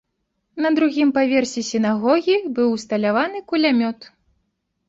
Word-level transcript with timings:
На 0.65 0.71
другім 0.77 1.11
паверсе 1.17 1.61
сінагогі 1.71 2.35
быў 2.57 2.73
усталяваны 2.79 3.47
кулямёт. 3.53 3.99